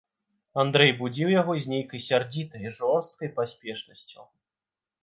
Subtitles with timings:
[0.61, 4.21] Андрэй будзіў яго з нейкай сярдзітай жорсткай паспешнасцю.